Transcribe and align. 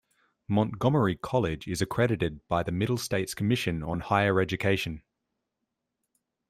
Montgomery 0.47 1.15
College 1.15 1.67
is 1.67 1.79
accredited 1.79 2.39
by 2.47 2.63
the 2.63 2.71
Middle 2.71 2.97
States 2.97 3.35
Commission 3.35 3.83
on 3.83 3.99
Higher 3.99 4.41
Education. 4.41 5.03